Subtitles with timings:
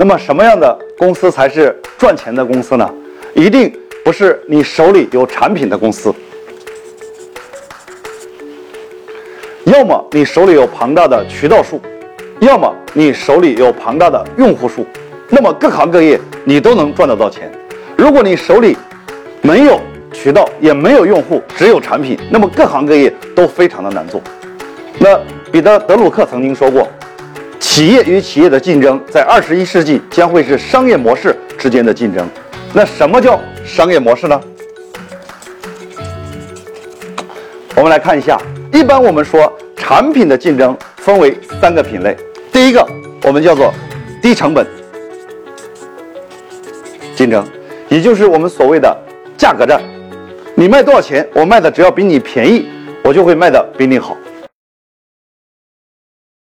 [0.00, 2.90] 那么什么样的公司才是赚钱的公司呢？
[3.34, 3.70] 一定
[4.02, 6.10] 不是你手里有产品的公司，
[9.64, 11.78] 要么你手里有庞大的渠道数，
[12.40, 14.86] 要么你手里有庞大的用户数，
[15.28, 17.52] 那么各行各业你都能赚得到钱。
[17.94, 18.74] 如果你手里
[19.42, 19.78] 没有
[20.14, 24.18] 渠道，也没有用户，只有产品，那么各行各业都非常的难做。
[24.98, 25.20] 那
[25.52, 26.88] 彼得·德鲁克曾经说过，
[27.70, 32.28] 企业与企业的竞争在二十一世纪将会是商业模式之间的竞争。
[32.74, 34.38] 那什么叫商业模式呢？
[37.76, 38.36] 我们来看一下，
[38.72, 42.16] 一般我们说产品的竞争分为三个品类，
[42.52, 42.84] 第一个
[43.22, 43.72] 我们叫做
[44.20, 44.66] 低成本
[47.14, 47.46] 竞争，
[47.88, 48.94] 也就是我们所谓的
[49.38, 49.80] 价格战。
[50.56, 52.68] 你卖多少钱，我卖的只要比你便宜，
[53.04, 54.16] 我就会卖的比你好。